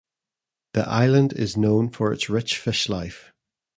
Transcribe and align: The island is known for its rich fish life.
The 0.73 0.89
island 0.89 1.31
is 1.33 1.55
known 1.57 1.91
for 1.91 2.11
its 2.11 2.27
rich 2.27 2.57
fish 2.57 2.89
life. 2.89 3.31